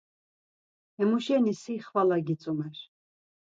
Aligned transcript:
Hemu 0.97 1.17
şeni 1.25 1.53
si 1.61 1.73
xvala 1.85 2.17
gitzumer. 2.27 2.77